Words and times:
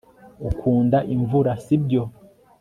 ukunda 0.49 0.97
imvura, 1.15 1.51
sibyo 1.63 2.03